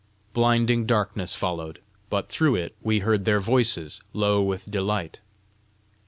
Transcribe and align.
Blinding 0.33 0.87
darkness 0.87 1.35
followed, 1.35 1.79
but 2.09 2.27
through 2.27 2.55
it 2.55 2.75
we 2.81 3.01
heard 3.01 3.23
their 3.23 3.39
voices, 3.39 4.01
low 4.13 4.41
with 4.41 4.71
delight. 4.71 5.19